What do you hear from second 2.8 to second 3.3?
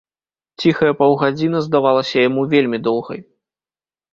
доўгай.